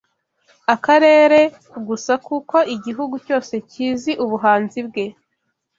[0.73, 1.39] akarere
[1.87, 5.05] gusa kuko igihugu cyose kizi ubuhanzi bwe